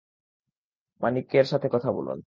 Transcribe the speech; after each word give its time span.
মানিকমের 1.01 1.45
সাথে 1.45 1.67
কথা 1.71 1.89
বলুন। 1.91 2.19